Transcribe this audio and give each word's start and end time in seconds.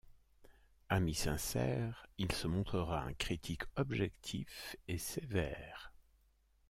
Ami 0.89 1.13
sincère, 1.13 2.07
il 2.17 2.31
se 2.31 2.47
montrera 2.47 3.03
un 3.03 3.13
critique 3.13 3.61
objectif 3.77 4.75
et 4.87 4.97
sévère. 4.97 5.93